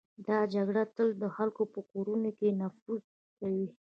دا 0.27 0.37
جګړه 0.53 0.83
تل 0.95 1.09
د 1.21 1.25
خلکو 1.35 1.63
په 1.73 1.79
کورونو 1.91 2.29
کې 2.37 2.57
نفوذ 2.61 3.03
کوي. 3.39 3.67